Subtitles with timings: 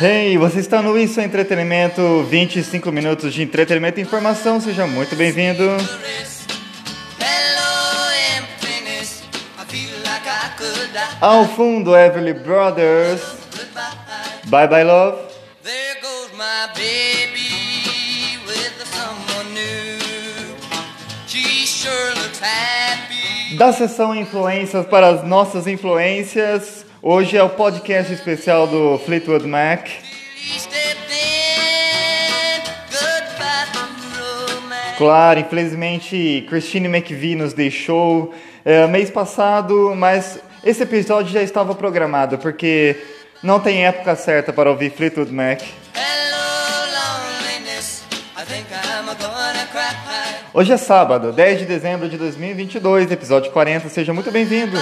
[0.00, 5.62] Hey, você está no Isso Entretenimento, 25 minutos de entretenimento e informação, seja muito bem-vindo.
[11.20, 13.20] Ao fundo, Everly Brothers.
[14.46, 15.18] Bye bye, love.
[15.62, 20.56] There goes my baby with someone new.
[21.28, 23.56] She sure looks happy.
[23.56, 26.79] Da sessão Influências para as nossas influências.
[27.02, 29.88] Hoje é o podcast especial do Fleetwood Mac.
[34.98, 38.34] Claro, infelizmente Christine McVie nos deixou
[38.66, 43.02] é, mês passado, mas esse episódio já estava programado porque
[43.42, 45.62] não tem época certa para ouvir Fleetwood Mac.
[50.52, 53.88] Hoje é sábado, 10 de dezembro de 2022, episódio 40.
[53.88, 54.76] Seja muito bem-vindo.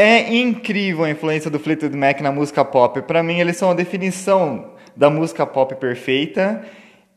[0.00, 3.02] É incrível a influência do Fleetwood Mac na música pop.
[3.02, 6.64] Para mim, eles são a definição da música pop perfeita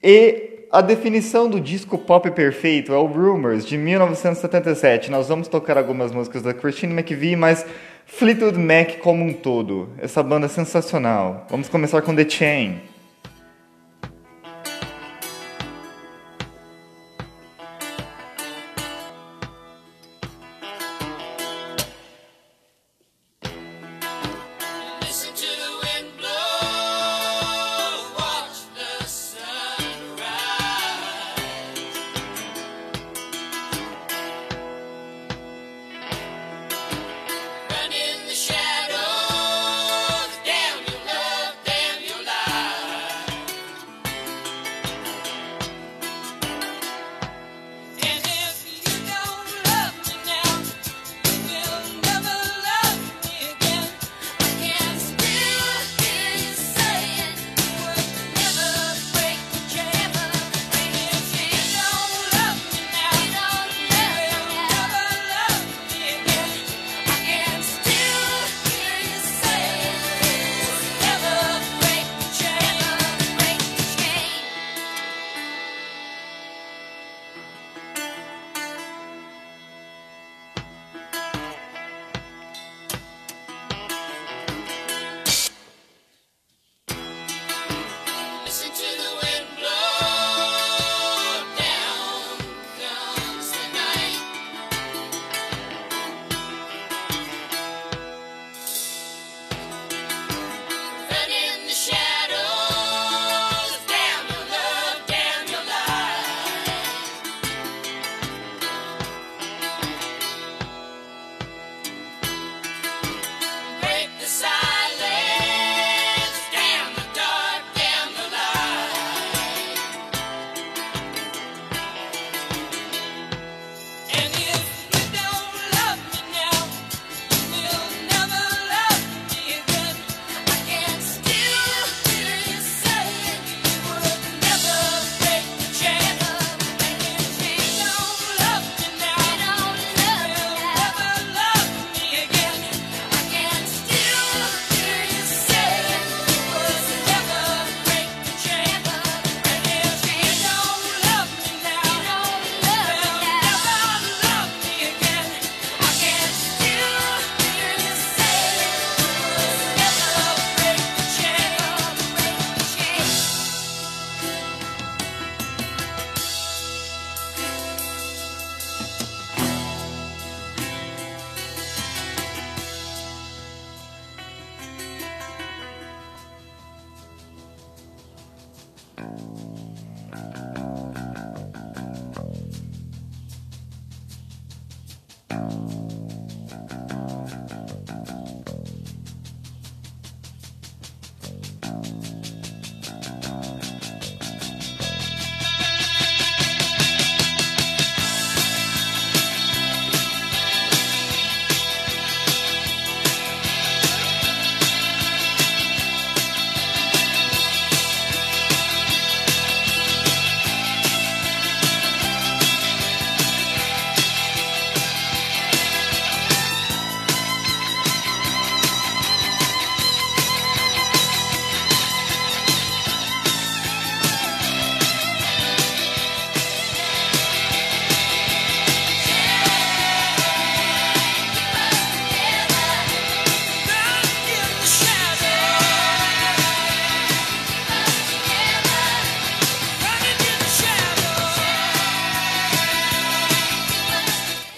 [0.01, 5.11] e a definição do disco pop perfeito é o Rumors de 1977.
[5.11, 7.63] Nós vamos tocar algumas músicas da Christine McVie, mas
[8.07, 11.45] Fleetwood Mac como um todo, essa banda é sensacional.
[11.52, 12.91] Vamos começar com The Chain.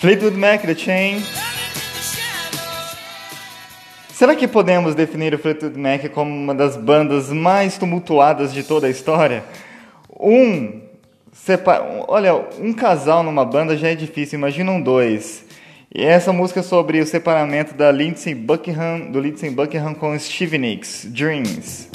[0.03, 1.23] Fleetwood Mac, The Chain.
[4.09, 8.87] Será que podemos definir o Fleetwood Mac como uma das bandas mais tumultuadas de toda
[8.87, 9.45] a história?
[10.19, 10.81] Um,
[11.31, 12.03] separa...
[12.05, 15.45] olha, um casal numa banda já é difícil, imaginam dois.
[15.95, 20.57] E essa música é sobre o separamento da Lindsey Buckingham, do Lindsey Buckingham com Stevie
[20.57, 21.89] Nicks, Dreams.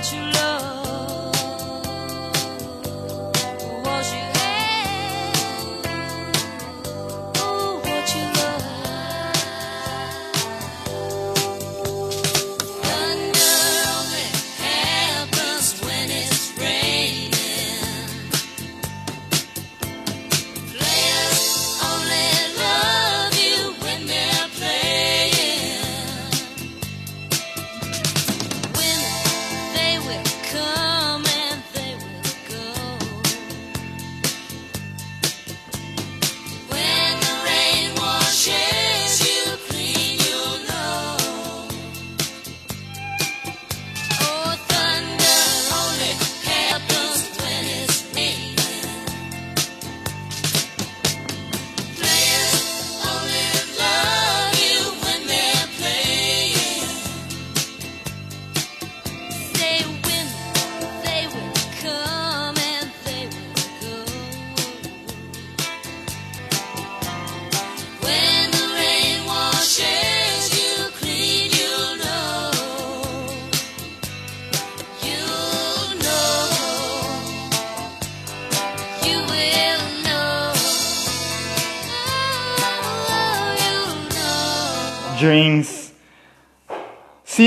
[0.00, 0.81] Dreams.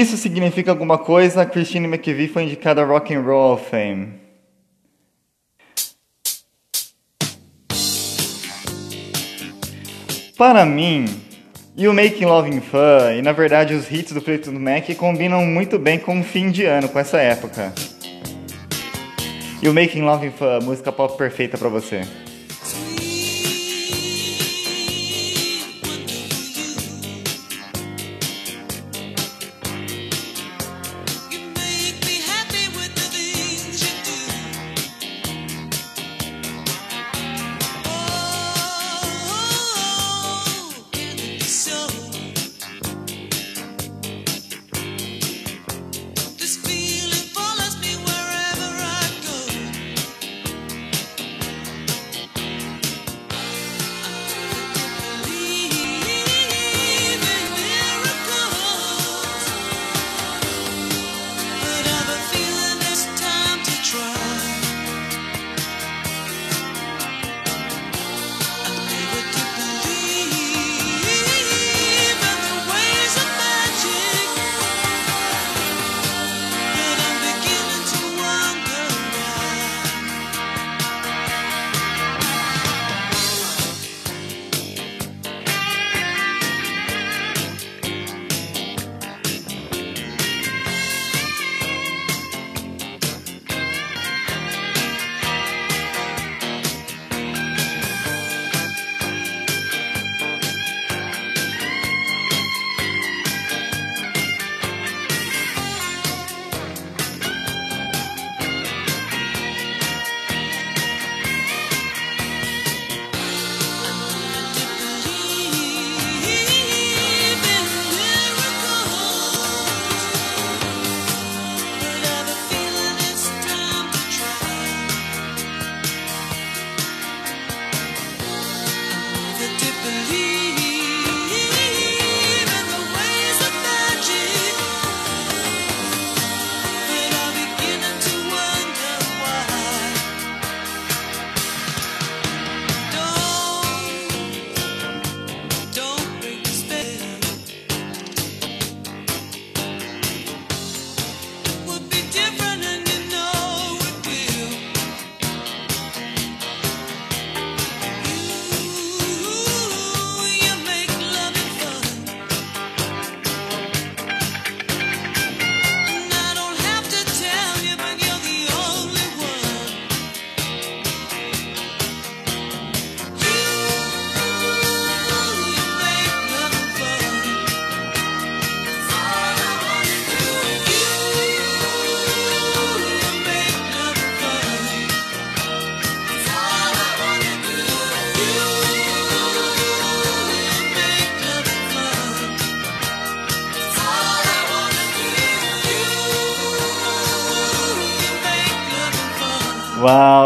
[0.06, 4.14] Isso significa alguma coisa, Christine McVie foi indicada ao Rock and Roll of Fame.
[10.38, 11.06] Para mim,
[11.76, 15.44] e o Making Love in Fun, e na verdade os hits do Fleetwood Mac combinam
[15.44, 17.74] muito bem com o fim de ano, com essa época.
[19.64, 22.02] E o Making Love in Fun, música pop perfeita para você.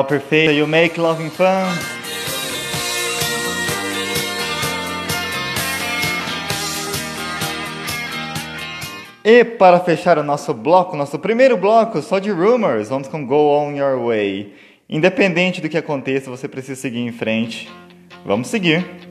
[0.10, 0.52] Wow, perfeito.
[0.52, 1.46] You make loving fun.
[9.24, 13.56] E para fechar o nosso bloco, nosso primeiro bloco só de rumors, vamos com Go
[13.56, 14.54] On Your Way.
[14.90, 17.70] Independente do que aconteça, você precisa seguir em frente.
[18.26, 19.09] Vamos seguir.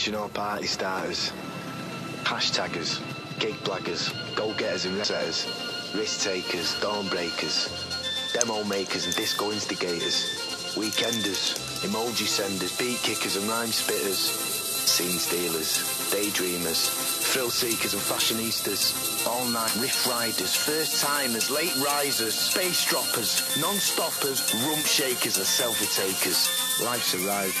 [0.00, 1.30] Attention all party starters,
[2.24, 3.02] hashtaggers,
[3.38, 5.44] gig blaggers, go-getters and setters,
[5.94, 7.68] risk takers, dawn breakers,
[8.32, 11.52] demo makers and disco instigators, weekenders,
[11.84, 14.24] emoji senders, beat kickers and rhyme spitters,
[14.88, 16.88] scene stealers, daydreamers,
[17.34, 24.54] thrill seekers and fashionistas, all night riff riders, first timers, late risers, space droppers, non-stoppers,
[24.64, 26.48] rump shakers and selfie takers.
[26.82, 27.52] Life's a ride,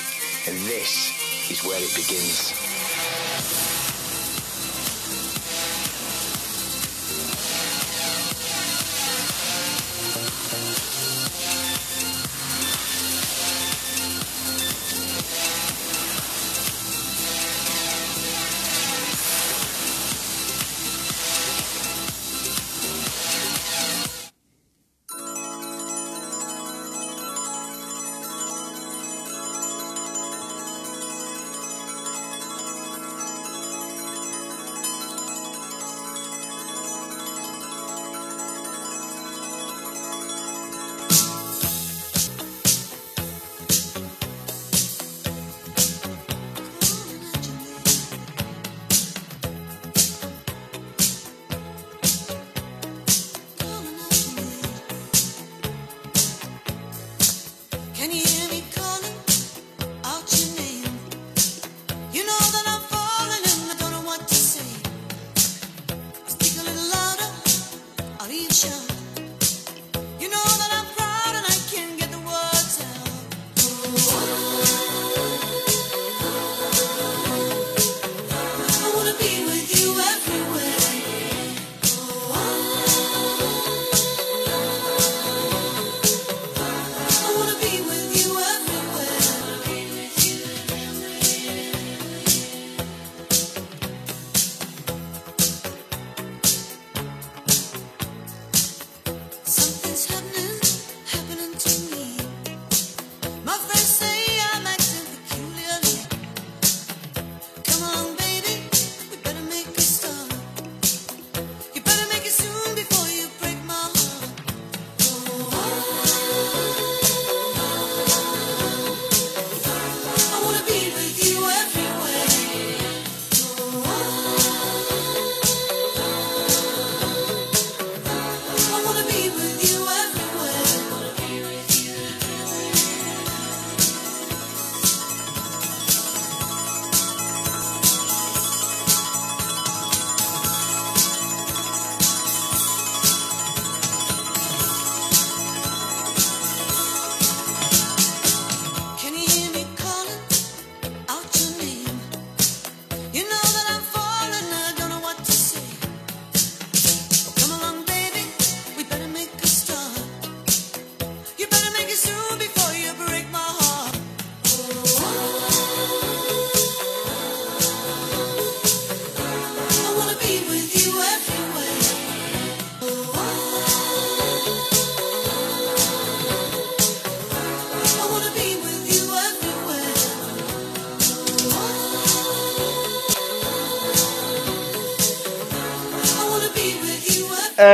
[0.48, 2.79] and this is where it begins.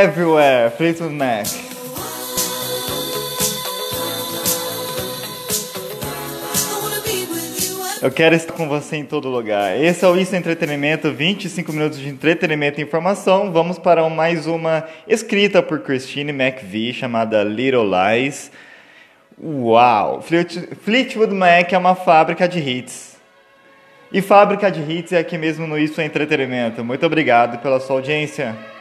[0.07, 1.49] Everywhere, Fleetwood Mac.
[8.01, 9.77] Eu quero estar com você em todo lugar.
[9.77, 13.51] Esse é o Isso Entretenimento, 25 minutos de entretenimento e informação.
[13.51, 18.53] Vamos para mais uma escrita por Christine McVie chamada Little Lies.
[19.43, 20.23] Uau!
[20.23, 23.17] Fleetwood Mac é uma fábrica de hits.
[24.13, 26.85] E fábrica de hits é aqui mesmo no Isso Entretenimento.
[26.85, 28.76] Muito obrigado pela sua audiência.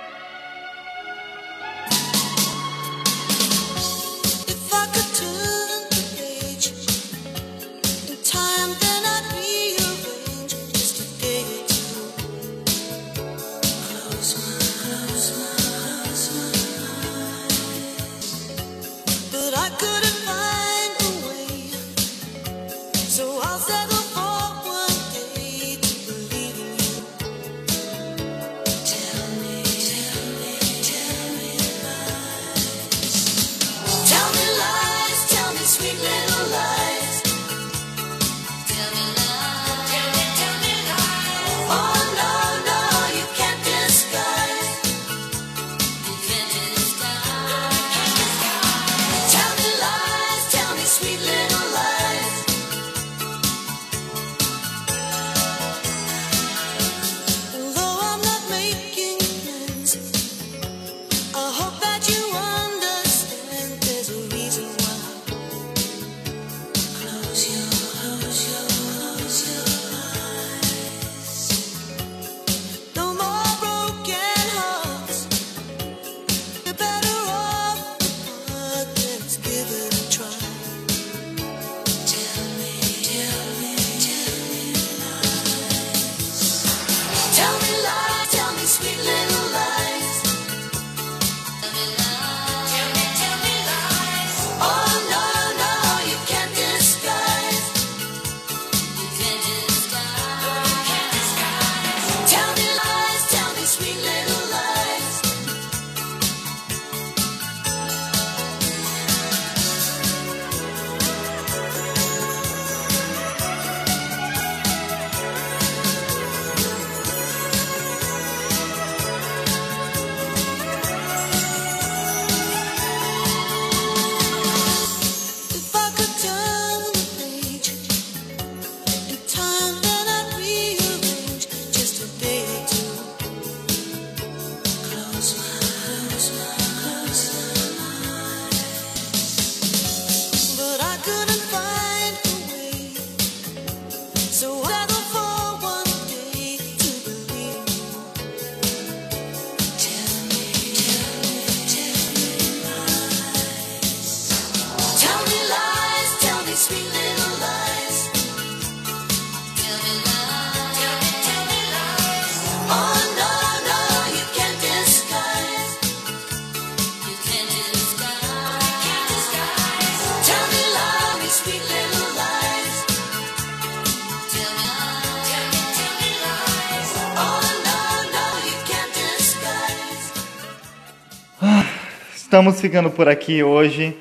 [182.35, 183.95] Estamos ficando por aqui hoje.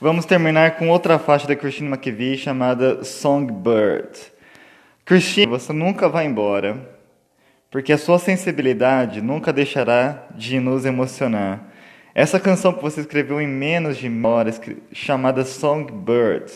[0.00, 4.08] Vamos terminar com outra faixa da Christine McVie chamada Songbird.
[5.04, 6.76] Christine, você nunca vai embora,
[7.72, 11.60] porque a sua sensibilidade nunca deixará de nos emocionar.
[12.14, 14.54] Essa canção que você escreveu em menos de uma hora,
[14.92, 16.52] chamada Songbird,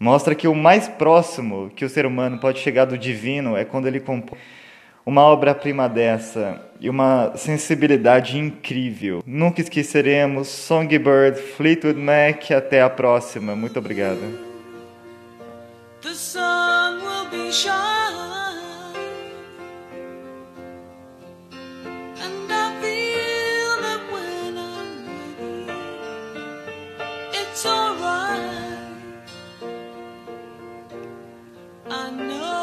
[0.00, 3.88] mostra que o mais próximo que o ser humano pode chegar do divino é quando
[3.88, 4.38] ele compõe
[5.06, 9.22] uma obra-prima dessa e uma sensibilidade incrível.
[9.24, 12.50] Nunca esqueceremos Songbird, Fleetwood Mac.
[12.50, 13.54] Até a próxima.
[13.54, 14.18] Muito obrigado.
[16.02, 17.50] The sun will be
[27.56, 28.38] it's alright.
[31.88, 32.55] I know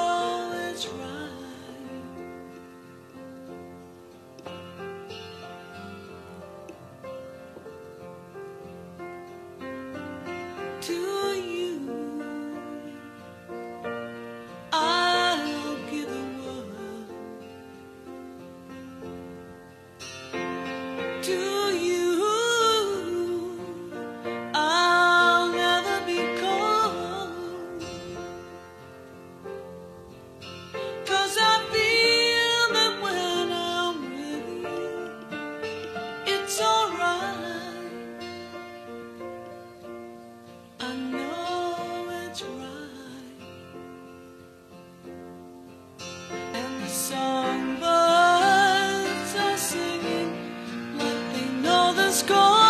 [52.14, 52.63] was gone.